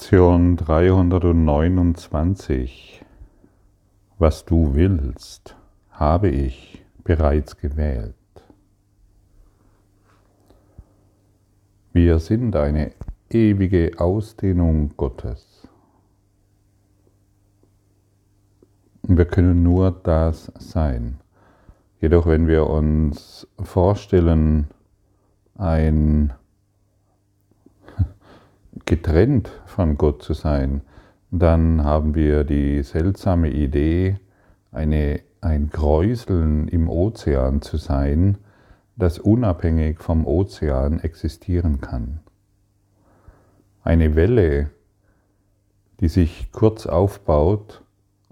[0.00, 3.04] Lektion 329.
[4.18, 5.54] Was du willst,
[5.90, 8.14] habe ich bereits gewählt.
[11.92, 12.92] Wir sind eine
[13.28, 15.68] ewige Ausdehnung Gottes.
[19.02, 21.20] Wir können nur das sein.
[22.00, 24.68] Jedoch wenn wir uns vorstellen,
[25.56, 26.32] ein
[28.84, 30.82] getrennt von Gott zu sein,
[31.30, 34.18] dann haben wir die seltsame Idee,
[34.72, 38.38] eine, ein Kräuseln im Ozean zu sein,
[38.96, 42.20] das unabhängig vom Ozean existieren kann.
[43.82, 44.70] Eine Welle,
[46.00, 47.82] die sich kurz aufbaut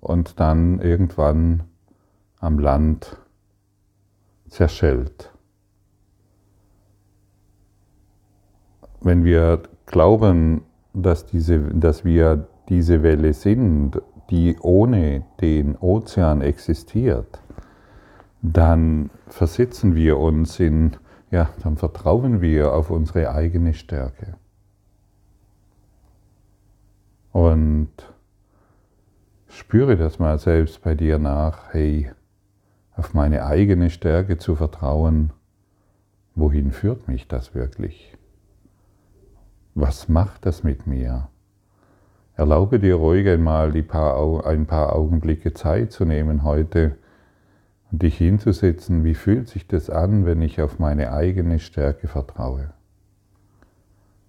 [0.01, 1.65] und dann irgendwann
[2.39, 3.17] am Land
[4.49, 5.33] zerschellt.
[9.01, 10.63] Wenn wir glauben,
[10.95, 14.01] dass, diese, dass wir diese Welle sind,
[14.31, 17.43] die ohne den Ozean existiert,
[18.43, 20.97] dann versetzen wir uns in,
[21.31, 24.37] ja, dann vertrauen wir auf unsere eigene Stärke.
[27.33, 27.91] Und
[29.49, 32.11] spüre das mal selbst bei dir nach, hey,
[32.95, 35.33] auf meine eigene Stärke zu vertrauen,
[36.35, 38.18] wohin führt mich das wirklich?
[39.81, 41.29] Was macht das mit mir?
[42.35, 46.97] Erlaube dir ruhig einmal paar, ein paar Augenblicke Zeit zu nehmen heute
[47.91, 52.71] und dich hinzusetzen, wie fühlt sich das an, wenn ich auf meine eigene Stärke vertraue?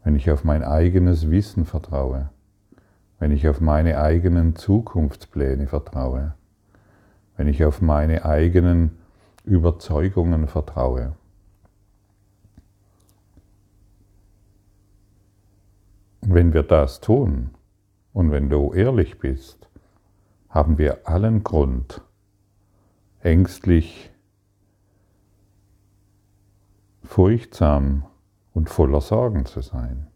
[0.04, 2.30] Wenn ich auf mein eigenes Wissen vertraue?
[3.18, 6.36] Wenn ich auf meine eigenen Zukunftspläne vertraue?
[7.38, 8.98] Wenn ich auf meine eigenen
[9.46, 11.14] Überzeugungen vertraue?
[16.22, 17.52] Wenn wir das tun
[18.14, 19.70] und wenn du ehrlich bist,
[20.50, 22.02] haben wir allen Grund,
[23.22, 24.12] ängstlich,
[27.04, 28.06] furchtsam
[28.54, 30.08] und voller Sorgen zu sein.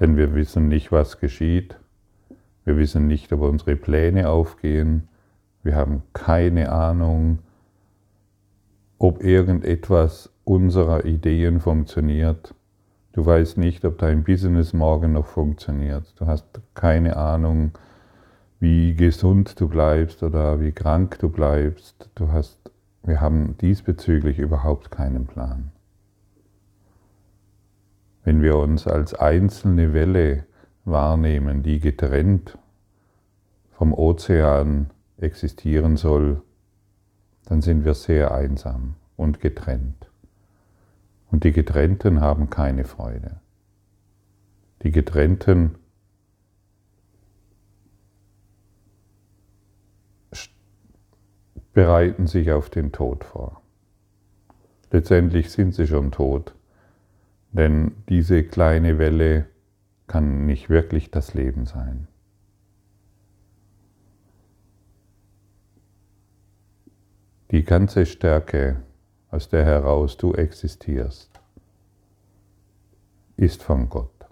[0.00, 1.78] Denn wir wissen nicht, was geschieht,
[2.64, 5.08] wir wissen nicht, ob unsere Pläne aufgehen,
[5.62, 7.38] wir haben keine Ahnung,
[8.98, 12.54] ob irgendetwas unserer Ideen funktioniert.
[13.12, 16.14] Du weißt nicht, ob dein Business morgen noch funktioniert.
[16.18, 17.72] Du hast keine Ahnung,
[18.58, 22.08] wie gesund du bleibst oder wie krank du bleibst.
[22.14, 22.58] Du hast,
[23.02, 25.72] wir haben diesbezüglich überhaupt keinen Plan.
[28.24, 30.44] Wenn wir uns als einzelne Welle
[30.84, 32.56] wahrnehmen, die getrennt
[33.72, 36.40] vom Ozean existieren soll,
[37.46, 40.11] dann sind wir sehr einsam und getrennt.
[41.32, 43.40] Und die Getrennten haben keine Freude.
[44.82, 45.76] Die Getrennten
[51.72, 53.62] bereiten sich auf den Tod vor.
[54.90, 56.54] Letztendlich sind sie schon tot,
[57.50, 59.46] denn diese kleine Welle
[60.06, 62.08] kann nicht wirklich das Leben sein.
[67.50, 68.82] Die ganze Stärke
[69.32, 71.30] aus der heraus du existierst,
[73.38, 74.28] ist von Gott,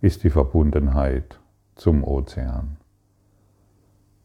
[0.00, 1.38] ist die Verbundenheit
[1.76, 2.78] zum Ozean.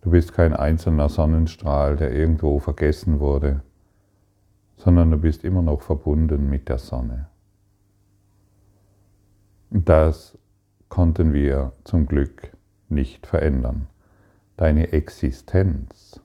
[0.02, 3.62] Du bist kein einzelner Sonnenstrahl, der irgendwo vergessen wurde,
[4.78, 7.28] sondern du bist immer noch verbunden mit der Sonne.
[9.70, 10.40] Das
[10.90, 12.52] konnten wir zum Glück
[12.90, 13.88] nicht verändern.
[14.56, 16.20] Deine Existenz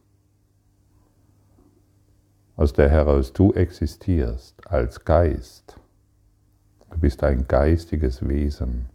[2.57, 5.77] aus der heraus du existierst als Geist.
[6.91, 8.89] Du bist ein geistiges Wesen.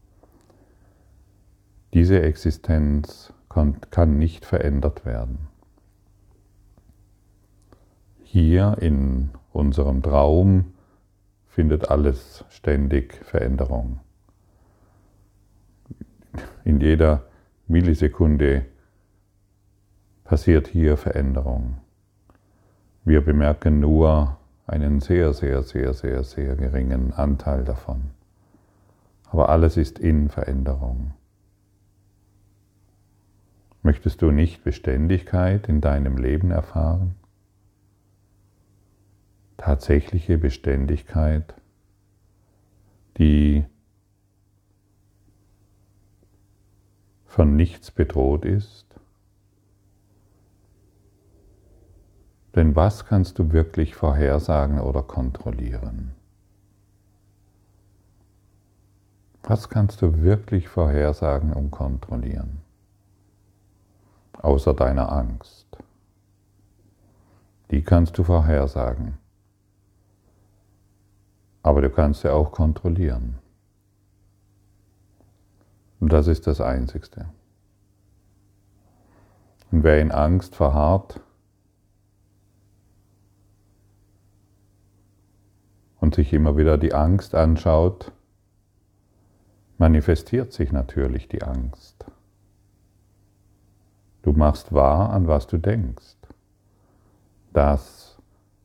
[1.93, 5.47] Diese Existenz kann nicht verändert werden.
[8.23, 10.73] Hier in unserem Traum
[11.47, 13.99] findet alles ständig Veränderung.
[16.63, 17.23] In jeder
[17.67, 18.65] Millisekunde
[20.23, 21.77] passiert hier Veränderung.
[23.07, 28.11] Wir bemerken nur einen sehr, sehr, sehr, sehr, sehr geringen Anteil davon.
[29.29, 31.13] Aber alles ist in Veränderung.
[33.81, 37.15] Möchtest du nicht Beständigkeit in deinem Leben erfahren?
[39.55, 41.53] Tatsächliche Beständigkeit,
[43.17, 43.63] die
[47.25, 48.86] von nichts bedroht ist?
[52.57, 56.15] Denn was kannst du wirklich vorhersagen oder kontrollieren?
[59.43, 62.63] Was kannst du wirklich vorhersagen und kontrollieren?
[64.41, 65.67] Außer deiner Angst.
[67.69, 69.19] Die kannst du vorhersagen.
[71.61, 73.37] Aber du kannst sie auch kontrollieren.
[75.99, 77.29] Und das ist das Einzigste.
[79.71, 81.21] Und wer in Angst verharrt
[86.07, 88.13] und sich immer wieder die Angst anschaut,
[89.77, 92.05] manifestiert sich natürlich die Angst.
[94.21, 96.15] Du machst wahr, an was du denkst.
[97.51, 98.17] Das,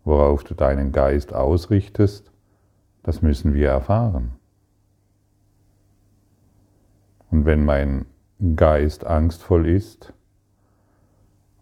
[0.04, 2.30] worauf du deinen Geist ausrichtest,
[3.02, 4.36] das müssen wir erfahren.
[7.28, 8.06] Und wenn mein
[8.54, 10.12] Geist angstvoll ist,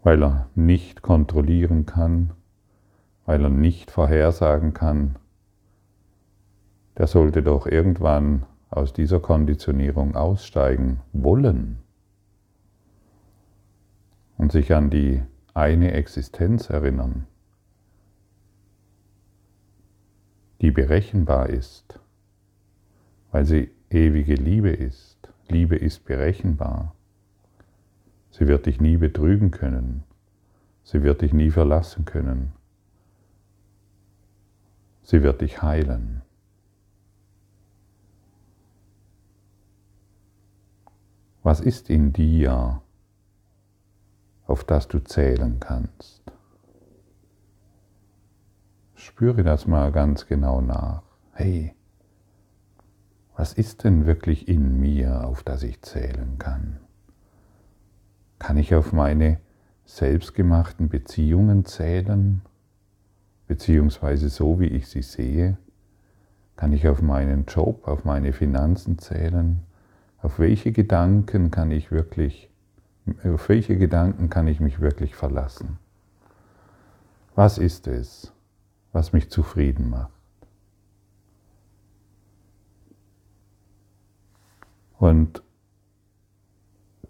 [0.03, 2.35] weil er nicht kontrollieren kann,
[3.25, 5.17] weil er nicht vorhersagen kann,
[7.01, 11.79] der sollte doch irgendwann aus dieser Konditionierung aussteigen wollen
[14.37, 15.23] und sich an die
[15.55, 17.27] eine Existenz erinnern,
[20.61, 21.99] die berechenbar ist,
[23.31, 25.33] weil sie ewige Liebe ist.
[25.49, 26.95] Liebe ist berechenbar.
[28.31, 30.03] Sie wird dich nie betrügen können.
[30.83, 32.53] Sie wird dich nie verlassen können.
[35.03, 36.21] Sie wird dich heilen.
[41.43, 42.83] Was ist in dir,
[44.47, 46.23] auf das du zählen kannst?
[48.95, 51.03] Spüre das mal ganz genau nach.
[51.33, 51.75] Hey,
[53.37, 56.79] was ist denn wirklich in mir, auf das ich zählen kann?
[58.39, 59.41] Kann ich auf meine
[59.87, 62.43] selbstgemachten Beziehungen zählen,
[63.47, 65.57] beziehungsweise so wie ich sie sehe?
[66.57, 69.63] Kann ich auf meinen Job, auf meine Finanzen zählen?
[70.23, 72.51] Auf welche Gedanken kann ich wirklich,
[73.25, 75.79] auf welche Gedanken kann ich mich wirklich verlassen?
[77.35, 78.33] Was ist es,
[78.93, 80.13] was mich zufrieden macht?
[84.99, 85.43] Und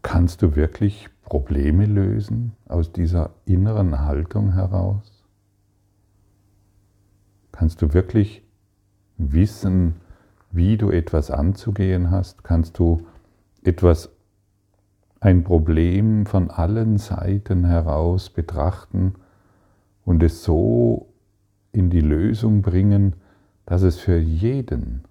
[0.02, 5.24] kannst du wirklich Probleme lösen aus dieser inneren Haltung heraus?
[7.50, 8.44] Kannst du wirklich
[9.16, 9.96] wissen,
[10.50, 12.44] wie du etwas anzugehen hast?
[12.44, 13.06] Kannst du
[13.62, 14.10] etwas,
[15.20, 19.14] ein Problem von allen Seiten heraus betrachten
[20.04, 21.12] und es so
[21.72, 23.16] in die Lösung bringen,
[23.66, 25.04] dass es für jeden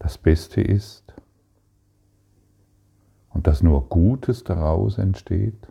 [0.00, 1.14] das Beste ist?
[3.30, 5.68] und dass nur Gutes daraus entsteht,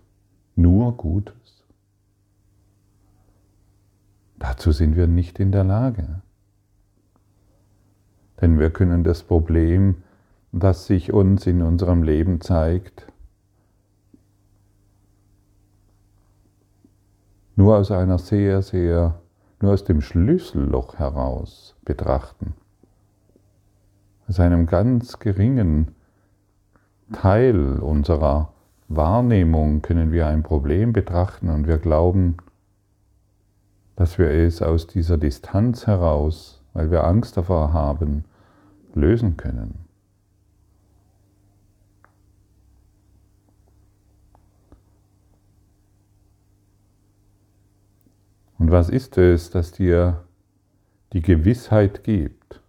[0.56, 1.64] nur Gutes?
[4.38, 6.22] Dazu sind wir nicht in der Lage.
[8.42, 10.04] Denn wir können das Problem,
[10.52, 13.08] das sich uns in unserem Leben zeigt,
[17.56, 19.20] nur aus einer sehr, sehr,
[19.60, 22.54] nur aus dem Schlüsselloch heraus betrachten.
[24.28, 25.94] Aus einem ganz geringen
[27.12, 28.54] Teil unserer
[28.88, 32.38] Wahrnehmung können wir ein Problem betrachten und wir glauben,
[33.96, 38.24] dass wir es aus dieser Distanz heraus, weil wir Angst davor haben,
[38.94, 39.80] lösen können.
[48.58, 50.24] Und was ist es, das dir
[51.12, 52.62] die Gewissheit gibt,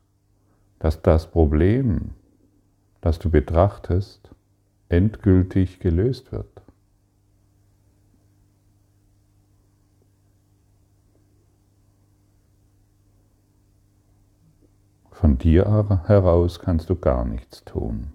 [0.80, 2.10] dass das Problem,
[3.00, 4.34] das du betrachtest,
[4.88, 6.59] endgültig gelöst wird.
[15.20, 15.66] Von dir
[16.06, 18.14] heraus kannst du gar nichts tun.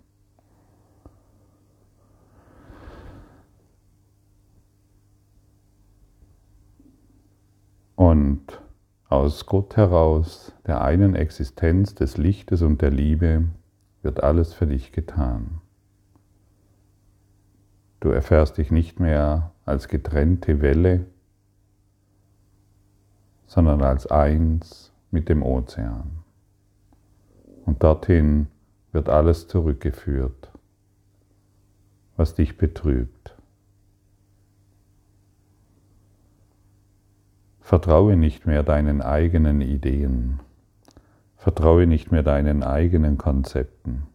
[7.96, 8.42] Und
[9.08, 13.50] aus Gott heraus, der einen Existenz des Lichtes und der Liebe,
[14.02, 15.62] wird alles für dich getan.
[18.00, 21.06] Du erfährst dich nicht mehr als getrennte Welle,
[23.46, 26.25] sondern als eins mit dem Ozean.
[27.66, 28.48] Und dorthin
[28.92, 30.52] wird alles zurückgeführt,
[32.16, 33.36] was dich betrübt.
[37.60, 40.40] Vertraue nicht mehr deinen eigenen Ideen.
[41.36, 44.08] Vertraue nicht mehr deinen eigenen Konzepten,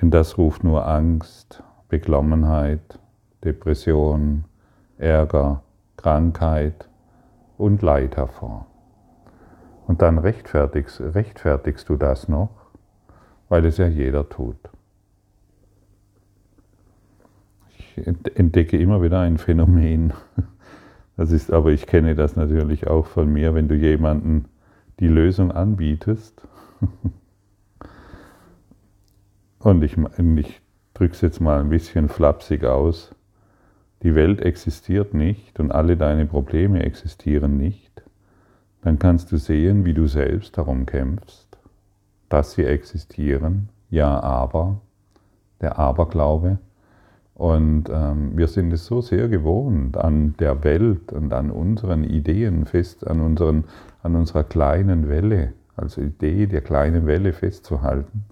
[0.00, 2.98] denn das ruft nur Angst, Beklommenheit,
[3.44, 4.44] Depression,
[4.98, 5.62] Ärger,
[5.96, 6.88] Krankheit
[7.56, 8.66] und Leid hervor.
[9.88, 12.68] Und dann rechtfertigst, rechtfertigst du das noch
[13.48, 14.56] weil es ja jeder tut.
[17.70, 20.12] Ich entdecke immer wieder ein Phänomen.
[21.16, 24.44] Das ist, aber ich kenne das natürlich auch von mir, wenn du jemanden
[25.00, 26.46] die Lösung anbietest.
[29.58, 29.96] Und ich,
[30.36, 30.60] ich
[30.94, 33.16] drücke es jetzt mal ein bisschen flapsig aus.
[34.04, 38.04] Die Welt existiert nicht und alle deine Probleme existieren nicht.
[38.82, 41.58] Dann kannst du sehen, wie du selbst darum kämpfst,
[42.28, 43.68] dass sie existieren.
[43.90, 44.80] Ja, aber,
[45.60, 46.58] der Aberglaube.
[47.34, 52.66] Und ähm, wir sind es so sehr gewohnt, an der Welt und an unseren Ideen
[52.66, 53.64] fest, an, unseren,
[54.02, 58.24] an unserer kleinen Welle, also Idee der kleinen Welle festzuhalten,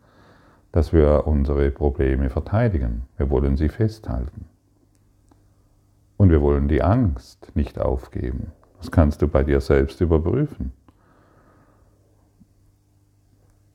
[0.73, 3.03] dass wir unsere Probleme verteidigen.
[3.17, 4.47] Wir wollen sie festhalten.
[6.17, 8.53] Und wir wollen die Angst nicht aufgeben.
[8.87, 10.71] Das kannst du bei dir selbst überprüfen.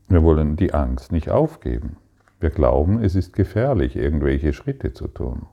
[0.07, 1.97] Wir wollen die Angst nicht aufgeben.
[2.39, 5.47] Wir glauben, es ist gefährlich, irgendwelche Schritte zu tun.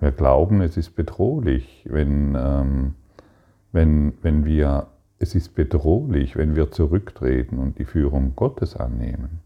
[0.00, 2.94] Wir glauben, es ist bedrohlich, wenn, ähm,
[3.70, 4.88] wenn, wenn wir,
[5.20, 9.38] es ist bedrohlich, wenn wir zurücktreten und die Führung Gottes annehmen.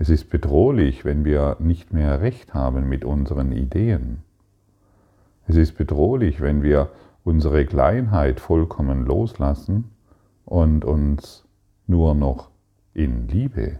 [0.00, 4.24] Es ist bedrohlich, wenn wir nicht mehr Recht haben mit unseren Ideen.
[5.46, 6.90] Es ist bedrohlich, wenn wir
[7.24, 9.90] unsere Kleinheit vollkommen loslassen
[10.44, 11.44] und uns
[11.86, 12.50] nur noch
[12.94, 13.78] in Liebe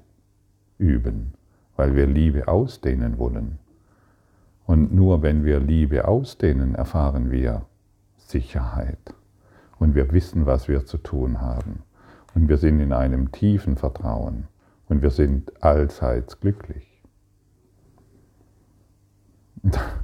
[0.78, 1.34] üben
[1.76, 3.58] weil wir Liebe ausdehnen wollen.
[4.66, 7.66] Und nur wenn wir Liebe ausdehnen, erfahren wir
[8.16, 9.14] Sicherheit.
[9.78, 11.82] Und wir wissen, was wir zu tun haben.
[12.34, 14.46] Und wir sind in einem tiefen Vertrauen.
[14.88, 17.02] Und wir sind allseits glücklich.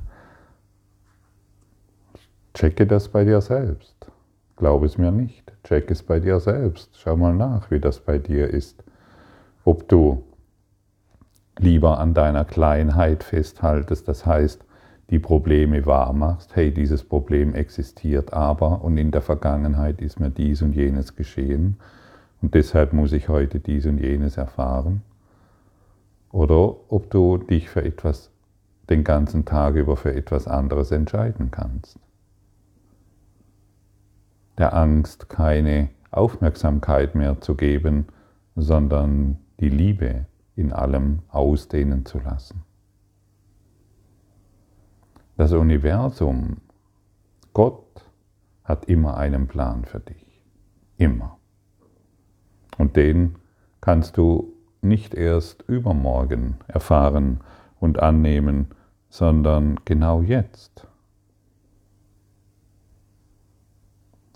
[2.58, 4.10] Checke das bei dir selbst.
[4.56, 5.52] Glaube es mir nicht.
[5.62, 6.90] Check es bei dir selbst.
[6.98, 8.82] Schau mal nach, wie das bei dir ist.
[9.64, 10.24] Ob du
[11.56, 14.64] lieber an deiner Kleinheit festhaltest, das heißt,
[15.10, 20.30] die Probleme wahr machst, hey, dieses Problem existiert aber und in der Vergangenheit ist mir
[20.30, 21.76] dies und jenes geschehen
[22.42, 25.02] und deshalb muss ich heute dies und jenes erfahren.
[26.32, 28.32] Oder ob du dich für etwas
[28.90, 32.00] den ganzen Tag über für etwas anderes entscheiden kannst.
[34.58, 38.06] Der Angst keine Aufmerksamkeit mehr zu geben,
[38.56, 42.64] sondern die Liebe in allem ausdehnen zu lassen.
[45.36, 46.56] Das Universum,
[47.52, 47.84] Gott,
[48.64, 50.42] hat immer einen Plan für dich.
[50.96, 51.38] Immer.
[52.76, 53.36] Und den
[53.80, 57.40] kannst du nicht erst übermorgen erfahren
[57.78, 58.68] und annehmen,
[59.08, 60.87] sondern genau jetzt.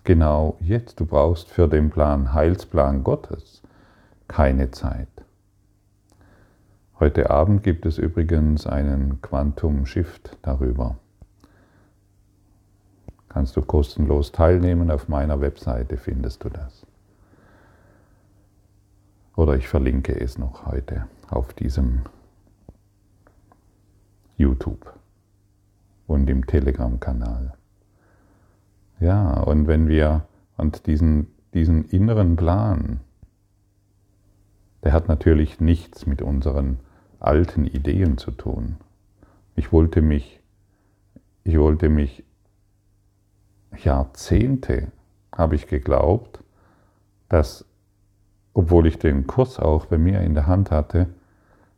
[0.05, 0.99] Genau jetzt.
[0.99, 3.63] Du brauchst für den Plan, Heilsplan Gottes,
[4.27, 5.09] keine Zeit.
[6.99, 10.97] Heute Abend gibt es übrigens einen Quantum Shift darüber.
[13.29, 16.85] Kannst du kostenlos teilnehmen, auf meiner Webseite findest du das.
[19.37, 22.03] Oder ich verlinke es noch heute auf diesem
[24.37, 24.93] YouTube
[26.07, 27.55] und im Telegram-Kanal.
[29.03, 33.01] Ja, und wenn wir und diesen, diesen inneren Plan,
[34.85, 36.79] der hat natürlich nichts mit unseren
[37.19, 38.77] alten Ideen zu tun.
[39.57, 40.41] Ich wollte mich,
[41.43, 42.23] ich wollte mich
[43.77, 44.93] Jahrzehnte,
[45.35, 46.45] habe ich geglaubt,
[47.29, 47.65] dass,
[48.55, 51.09] obwohl ich den Kurs auch bei mir in der Hand hatte,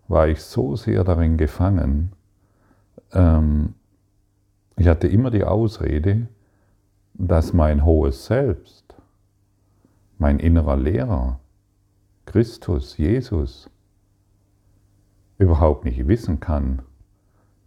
[0.09, 2.13] war ich so sehr darin gefangen,
[3.13, 3.73] ähm,
[4.77, 6.27] ich hatte immer die Ausrede,
[7.15, 8.95] dass mein hohes Selbst,
[10.19, 11.41] mein innerer Lehrer,
[12.27, 13.71] Christus, Jesus,
[15.39, 16.83] überhaupt nicht wissen kann,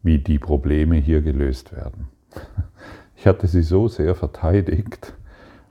[0.04, 2.08] wie die Probleme hier gelöst werden.
[3.20, 5.16] Ich hatte sie so sehr verteidigt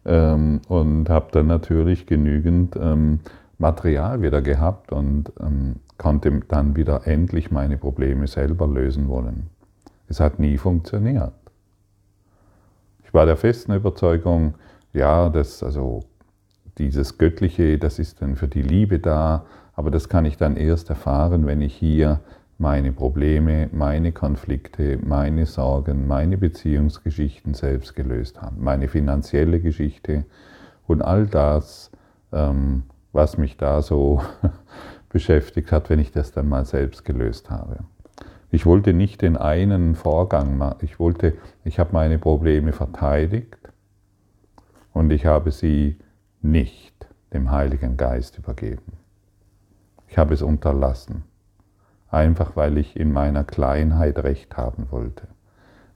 [0.05, 3.21] ähm, und habe dann natürlich genügend ähm,
[3.59, 9.49] Material wieder gehabt und ähm, konnte dann wieder endlich meine Probleme selber lösen wollen.
[10.09, 11.35] Es hat nie funktioniert.
[13.17, 14.57] War der festen Überzeugung,
[14.93, 16.05] ja, das, also
[16.77, 20.91] dieses Göttliche, das ist dann für die Liebe da, aber das kann ich dann erst
[20.91, 22.21] erfahren, wenn ich hier
[22.59, 28.57] meine Probleme, meine Konflikte, meine Sorgen, meine Beziehungsgeschichten selbst gelöst habe.
[28.61, 30.27] Meine finanzielle Geschichte
[30.87, 31.91] und all das,
[32.33, 32.83] ähm,
[33.13, 34.21] was mich da so
[35.09, 37.79] beschäftigt hat, wenn ich das dann mal selbst gelöst habe.
[38.51, 40.79] Ich wollte nicht den einen Vorgang machen.
[40.83, 41.35] Ich wollte,
[41.65, 43.59] ich habe meine Probleme verteidigt
[44.93, 45.99] und ich habe sie
[46.43, 46.95] nicht
[47.33, 48.93] dem Heiligen Geist übergeben.
[50.09, 51.25] Ich habe es unterlassen.
[52.09, 55.27] Einfach weil ich in meiner Kleinheit Recht haben wollte.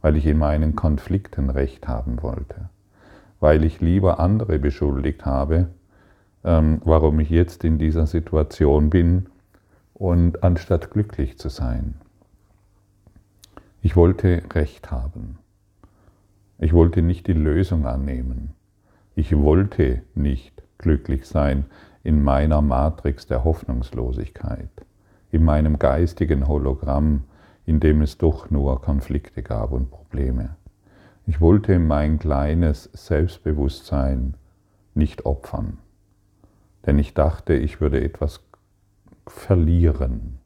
[0.03, 2.69] Weil ich in meinen Konflikten Recht haben wollte.
[3.39, 5.69] Weil ich lieber andere beschuldigt habe,
[6.43, 9.27] ähm, warum ich jetzt in dieser Situation bin
[9.95, 11.95] und anstatt glücklich zu sein.
[13.83, 15.39] Ich wollte Recht haben.
[16.59, 18.51] Ich wollte nicht die Lösung annehmen.
[19.15, 21.65] Ich wollte nicht glücklich sein
[22.03, 24.69] in meiner Matrix der Hoffnungslosigkeit,
[25.31, 27.25] in meinem geistigen Hologramm,
[27.65, 30.57] in dem es doch nur Konflikte gab und Probleme.
[31.27, 34.35] Ich wollte mein kleines Selbstbewusstsein
[34.95, 35.79] nicht opfern,
[36.85, 38.43] denn ich dachte, ich würde etwas
[39.27, 40.39] verlieren.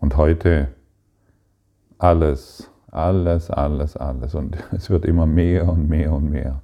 [0.00, 0.68] Und heute
[1.98, 4.34] alles alles, alles, alles.
[4.34, 6.62] Und es wird immer mehr und mehr und mehr.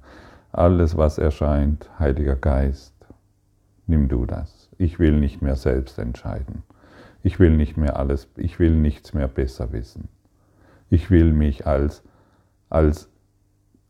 [0.51, 2.93] Alles, was erscheint, Heiliger Geist,
[3.87, 4.69] nimm du das.
[4.77, 6.63] Ich will nicht mehr selbst entscheiden.
[7.23, 10.09] Ich will nicht mehr alles, ich will nichts mehr besser wissen.
[10.89, 12.03] Ich will mich als,
[12.69, 13.09] als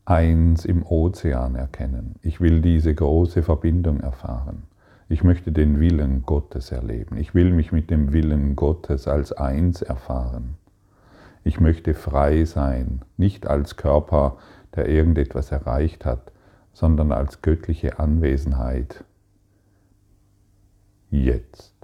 [0.06, 2.16] eins im Ozean erkennen.
[2.22, 4.62] Ich will diese große Verbindung erfahren.
[5.08, 7.16] Ich möchte den Willen Gottes erleben.
[7.18, 10.56] Ich will mich mit dem Willen Gottes als eins erfahren.
[11.46, 14.36] Ich möchte frei sein, nicht als Körper,
[14.74, 16.32] der irgendetwas erreicht hat,
[16.72, 19.04] sondern als göttliche Anwesenheit.
[21.08, 21.76] Jetzt.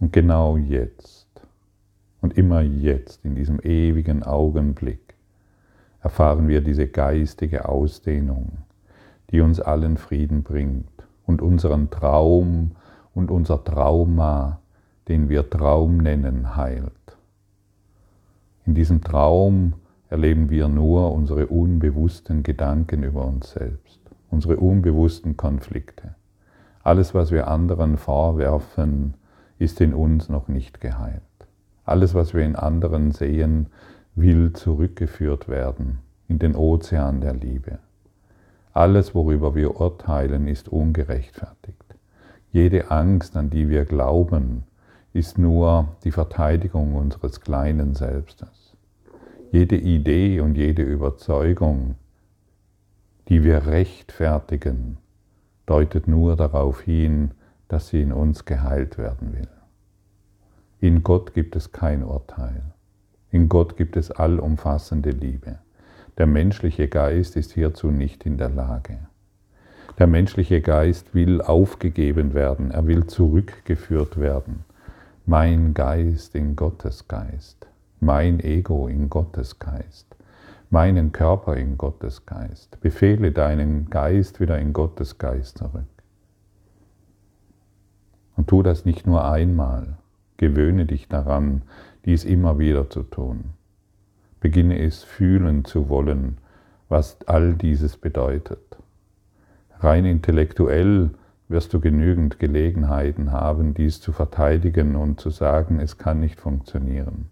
[0.00, 1.28] Und genau jetzt.
[2.20, 5.14] Und immer jetzt, in diesem ewigen Augenblick,
[6.00, 8.58] erfahren wir diese geistige Ausdehnung,
[9.30, 10.93] die uns allen Frieden bringt
[11.26, 12.72] und unseren Traum
[13.14, 14.60] und unser Trauma,
[15.08, 16.92] den wir Traum nennen, heilt.
[18.66, 19.74] In diesem Traum
[20.08, 26.14] erleben wir nur unsere unbewussten Gedanken über uns selbst, unsere unbewussten Konflikte.
[26.82, 29.14] Alles, was wir anderen vorwerfen,
[29.58, 31.22] ist in uns noch nicht geheilt.
[31.84, 33.66] Alles, was wir in anderen sehen,
[34.14, 37.78] will zurückgeführt werden in den Ozean der Liebe.
[38.74, 41.94] Alles, worüber wir urteilen, ist ungerechtfertigt.
[42.50, 44.64] Jede Angst, an die wir glauben,
[45.12, 48.76] ist nur die Verteidigung unseres kleinen Selbstes.
[49.52, 51.94] Jede Idee und jede Überzeugung,
[53.28, 54.98] die wir rechtfertigen,
[55.66, 57.30] deutet nur darauf hin,
[57.68, 59.48] dass sie in uns geheilt werden will.
[60.80, 62.74] In Gott gibt es kein Urteil.
[63.30, 65.60] In Gott gibt es allumfassende Liebe.
[66.16, 68.98] Der menschliche Geist ist hierzu nicht in der Lage.
[69.98, 74.64] Der menschliche Geist will aufgegeben werden, er will zurückgeführt werden.
[75.26, 77.66] Mein Geist in Gottes Geist,
[78.00, 80.14] mein Ego in Gottes Geist,
[80.70, 82.80] meinen Körper in Gottes Geist.
[82.80, 85.82] Befehle deinen Geist wieder in Gottes Geist zurück.
[88.36, 89.96] Und tu das nicht nur einmal,
[90.36, 91.62] gewöhne dich daran,
[92.04, 93.50] dies immer wieder zu tun.
[94.44, 96.36] Beginne es fühlen zu wollen,
[96.90, 98.76] was all dieses bedeutet.
[99.78, 101.12] Rein intellektuell
[101.48, 107.30] wirst du genügend Gelegenheiten haben, dies zu verteidigen und zu sagen, es kann nicht funktionieren.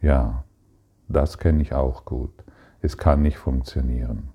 [0.00, 0.44] Ja,
[1.08, 2.44] das kenne ich auch gut.
[2.82, 4.28] Es kann nicht funktionieren.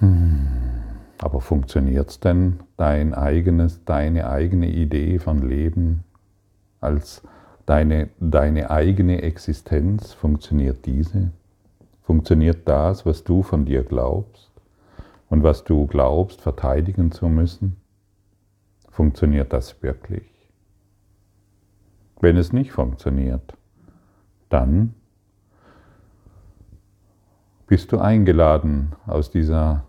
[0.00, 0.48] Hm.
[1.18, 6.02] Aber funktioniert es denn dein eigenes, deine eigene Idee von Leben
[6.80, 7.22] als
[7.66, 11.32] deine, deine eigene Existenz, funktioniert diese?
[12.02, 14.52] Funktioniert das, was du von dir glaubst
[15.28, 17.76] und was du glaubst, verteidigen zu müssen?
[18.88, 20.30] Funktioniert das wirklich?
[22.20, 23.56] Wenn es nicht funktioniert,
[24.48, 24.94] dann
[27.66, 29.84] bist du eingeladen, aus dieser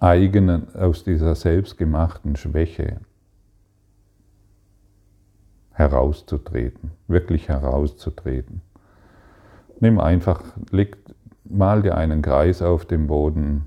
[0.00, 3.00] eigenen, aus dieser selbstgemachten Schwäche
[5.76, 8.62] herauszutreten, wirklich herauszutreten.
[9.78, 10.96] Nimm einfach, leg,
[11.44, 13.66] mal dir einen Kreis auf dem Boden,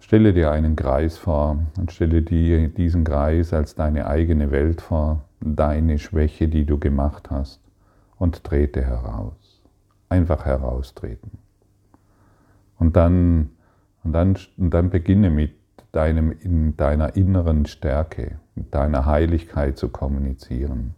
[0.00, 5.22] stelle dir einen Kreis vor und stelle dir diesen Kreis als deine eigene Welt vor,
[5.40, 7.60] deine Schwäche, die du gemacht hast
[8.16, 9.62] und trete heraus.
[10.08, 11.32] Einfach heraustreten.
[12.78, 13.50] Und dann,
[14.02, 15.52] und dann, und dann beginne mit
[15.94, 20.94] deinem, in deiner inneren Stärke, mit deiner Heiligkeit zu kommunizieren.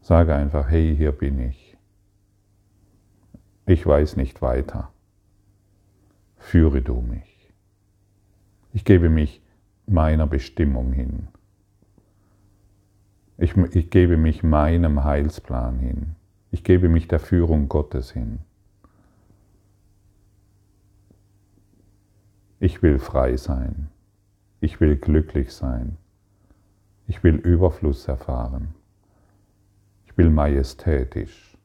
[0.00, 1.76] Sage einfach, hey, hier bin ich.
[3.66, 4.90] Ich weiß nicht weiter.
[6.36, 7.52] Führe du mich.
[8.72, 9.42] Ich gebe mich
[9.86, 11.28] meiner Bestimmung hin.
[13.38, 16.14] Ich, ich gebe mich meinem Heilsplan hin.
[16.50, 18.38] Ich gebe mich der Führung Gottes hin.
[22.58, 23.88] Ich will frei sein.
[24.60, 25.98] Ich will glücklich sein.
[27.06, 28.74] Ich will Überfluss erfahren.
[30.06, 31.56] Ich will majestätisch.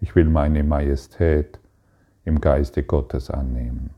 [0.00, 1.58] Ich will meine Majestät
[2.24, 3.90] im Geiste Gottes annehmen.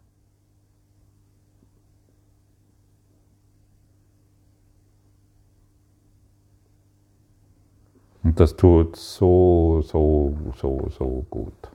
[8.22, 11.70] Und das tut so, so, so, so gut.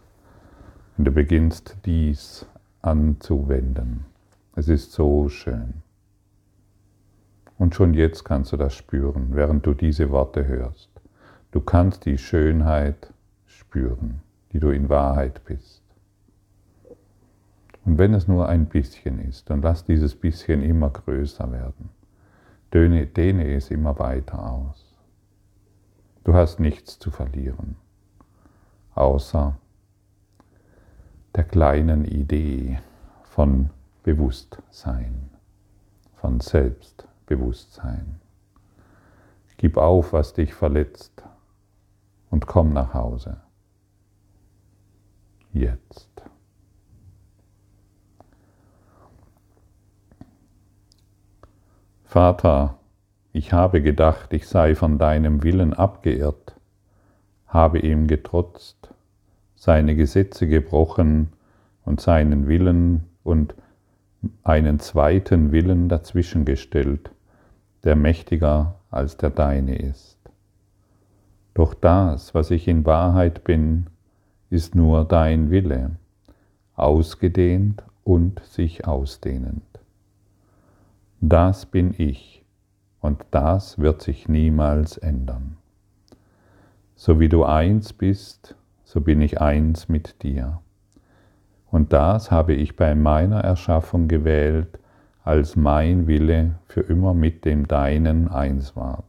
[0.97, 2.45] Und du beginnst dies
[2.81, 4.10] anzuwenden.
[4.61, 5.81] Es ist so schön.
[7.57, 10.91] Und schon jetzt kannst du das spüren, während du diese Worte hörst.
[11.49, 13.11] Du kannst die Schönheit
[13.47, 14.21] spüren,
[14.51, 15.81] die du in Wahrheit bist.
[17.85, 21.89] Und wenn es nur ein bisschen ist, dann lass dieses bisschen immer größer werden.
[22.71, 24.95] Dehne, dehne es immer weiter aus.
[26.23, 27.77] Du hast nichts zu verlieren,
[28.93, 29.57] außer
[31.33, 32.77] der kleinen Idee
[33.23, 33.71] von
[34.03, 35.29] Bewusstsein,
[36.15, 38.19] von Selbstbewusstsein.
[39.57, 41.23] Gib auf, was dich verletzt
[42.31, 43.37] und komm nach Hause.
[45.53, 46.09] Jetzt.
[52.03, 52.79] Vater,
[53.33, 56.55] ich habe gedacht, ich sei von deinem Willen abgeirrt,
[57.45, 58.93] habe ihm getrotzt,
[59.55, 61.33] seine Gesetze gebrochen
[61.85, 63.53] und seinen Willen und
[64.43, 67.11] einen zweiten Willen dazwischengestellt,
[67.83, 70.17] der mächtiger als der deine ist.
[71.53, 73.87] Doch das, was ich in Wahrheit bin,
[74.49, 75.91] ist nur dein Wille,
[76.75, 79.63] ausgedehnt und sich ausdehnend.
[81.19, 82.43] Das bin ich
[82.99, 85.57] und das wird sich niemals ändern.
[86.95, 90.61] So wie du eins bist, so bin ich eins mit dir.
[91.71, 94.77] Und das habe ich bei meiner Erschaffung gewählt,
[95.23, 99.05] als mein Wille für immer mit dem deinen eins ward.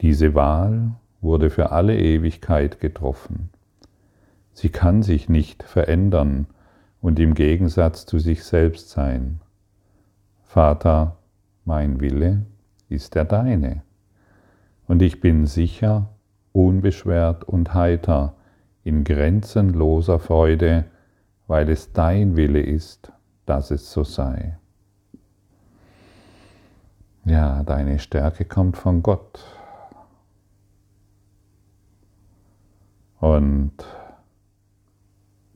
[0.00, 3.50] Diese Wahl wurde für alle Ewigkeit getroffen.
[4.52, 6.46] Sie kann sich nicht verändern
[7.00, 9.40] und im Gegensatz zu sich selbst sein.
[10.44, 11.16] Vater,
[11.64, 12.46] mein Wille
[12.88, 13.82] ist der deine.
[14.86, 16.10] Und ich bin sicher,
[16.52, 18.34] unbeschwert und heiter,
[18.84, 20.84] in grenzenloser Freude,
[21.48, 23.12] weil es dein Wille ist,
[23.46, 24.56] dass es so sei.
[27.24, 29.44] Ja, deine Stärke kommt von Gott.
[33.18, 33.72] Und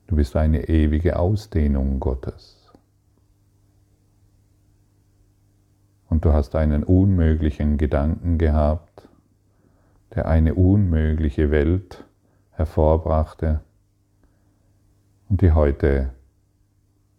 [0.09, 2.63] du bist eine ewige Ausdehnung Gottes.
[6.13, 9.09] und du hast einen unmöglichen Gedanken gehabt,
[10.15, 12.05] der eine unmögliche Welt
[12.51, 13.61] hervorbrachte
[15.33, 16.11] und die heute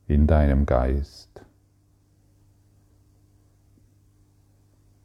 [0.06, 1.44] in deinem Geist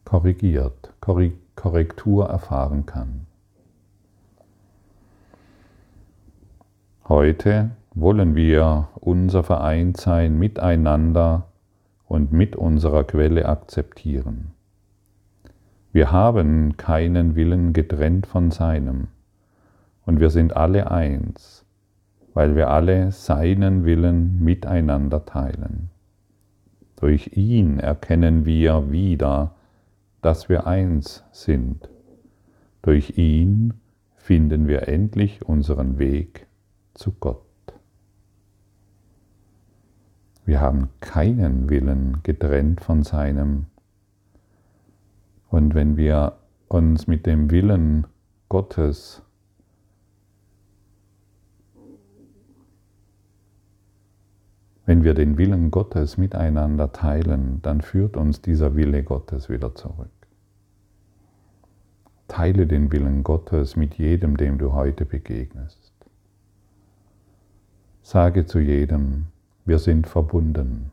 [0.04, 3.26] korrigiert, Korrektur erfahren kann.
[7.08, 11.46] Heute wollen wir unser Vereintsein miteinander
[12.04, 14.52] und mit unserer Quelle akzeptieren.
[15.92, 19.08] Wir haben keinen Willen getrennt von seinem
[20.04, 21.57] und wir sind alle eins,
[22.38, 25.90] weil wir alle seinen Willen miteinander teilen.
[26.94, 29.56] Durch ihn erkennen wir wieder,
[30.22, 31.88] dass wir eins sind.
[32.80, 33.74] Durch ihn
[34.14, 36.46] finden wir endlich unseren Weg
[36.94, 37.42] zu Gott.
[40.44, 43.66] Wir haben keinen Willen getrennt von seinem.
[45.48, 46.34] Und wenn wir
[46.68, 48.06] uns mit dem Willen
[48.48, 49.24] Gottes
[54.88, 60.08] Wenn wir den Willen Gottes miteinander teilen, dann führt uns dieser Wille Gottes wieder zurück.
[62.26, 65.92] Teile den Willen Gottes mit jedem, dem du heute begegnest.
[68.00, 69.26] Sage zu jedem,
[69.66, 70.90] wir sind verbunden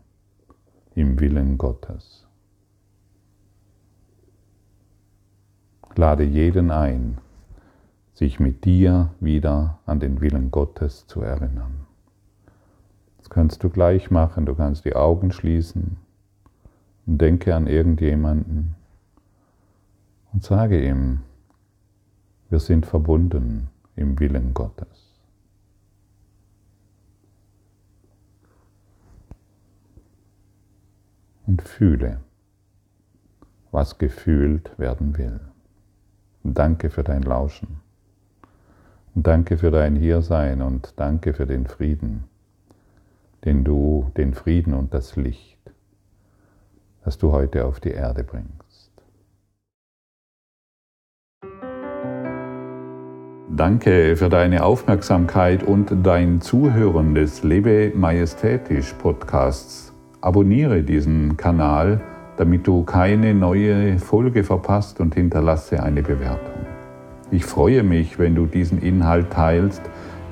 [0.94, 2.28] im Willen Gottes.
[5.96, 7.20] Lade jeden ein,
[8.14, 11.86] sich mit dir wieder an den Willen Gottes zu erinnern.
[13.26, 15.98] Das kannst du gleich machen, du kannst die Augen schließen
[17.08, 18.76] und denke an irgendjemanden
[20.32, 21.22] und sage ihm,
[22.52, 25.12] wir sind verbunden im Willen Gottes.
[31.48, 32.20] und fühle,
[33.72, 35.40] was gefühlt werden will.
[36.44, 37.80] Danke für dein Lauschen.
[39.16, 42.26] Danke für dein Hiersein und danke für den Frieden,
[43.46, 45.60] den du, den Frieden und das Licht,
[47.04, 48.92] das du heute auf die Erde bringst.
[53.56, 59.94] Danke für deine Aufmerksamkeit und dein Zuhören des Lebe Majestätisch Podcasts.
[60.20, 62.02] Abonniere diesen Kanal
[62.38, 66.66] damit du keine neue Folge verpasst und hinterlasse eine Bewertung.
[67.32, 69.82] Ich freue mich, wenn du diesen Inhalt teilst,